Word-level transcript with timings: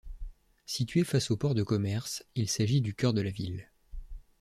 Située 0.65 1.03
face 1.03 1.29
au 1.29 1.37
port 1.37 1.53
de 1.53 1.61
commerce, 1.61 2.25
il 2.33 2.49
s'agit 2.49 2.81
du 2.81 2.95
cœur 2.95 3.13
de 3.13 3.21
la 3.21 3.29
ville. 3.29 3.69